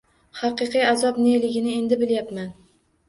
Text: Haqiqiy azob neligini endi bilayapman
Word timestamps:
Haqiqiy 0.37 0.87
azob 0.93 1.19
neligini 1.25 1.77
endi 1.83 1.99
bilayapman 2.01 2.51